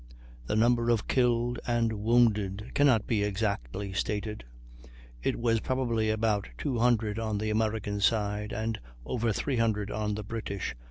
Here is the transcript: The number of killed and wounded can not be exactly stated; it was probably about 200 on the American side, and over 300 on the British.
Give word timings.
The 0.47 0.55
number 0.55 0.89
of 0.89 1.07
killed 1.07 1.59
and 1.67 1.93
wounded 1.93 2.71
can 2.73 2.87
not 2.87 3.05
be 3.05 3.21
exactly 3.21 3.93
stated; 3.93 4.43
it 5.21 5.37
was 5.39 5.59
probably 5.59 6.09
about 6.09 6.47
200 6.57 7.19
on 7.19 7.37
the 7.37 7.51
American 7.51 7.99
side, 8.01 8.51
and 8.51 8.79
over 9.05 9.31
300 9.31 9.91
on 9.91 10.15
the 10.15 10.23
British. 10.23 10.75